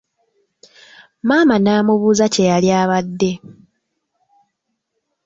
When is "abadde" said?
2.81-3.31